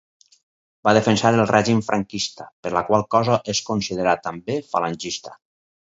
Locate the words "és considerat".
3.55-4.25